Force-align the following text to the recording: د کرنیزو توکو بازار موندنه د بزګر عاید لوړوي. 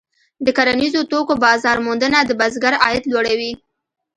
د 0.45 0.47
کرنیزو 0.57 1.01
توکو 1.11 1.33
بازار 1.45 1.77
موندنه 1.85 2.19
د 2.25 2.31
بزګر 2.39 2.73
عاید 2.83 3.03
لوړوي. 3.11 3.51